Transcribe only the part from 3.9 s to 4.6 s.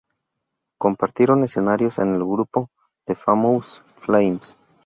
Flames".